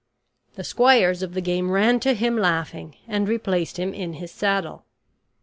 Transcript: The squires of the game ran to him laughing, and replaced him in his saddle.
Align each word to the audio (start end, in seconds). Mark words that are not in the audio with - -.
The 0.55 0.63
squires 0.63 1.21
of 1.21 1.35
the 1.35 1.41
game 1.41 1.69
ran 1.69 1.99
to 1.99 2.15
him 2.15 2.35
laughing, 2.35 2.95
and 3.07 3.27
replaced 3.27 3.77
him 3.77 3.93
in 3.93 4.13
his 4.13 4.31
saddle. 4.31 4.83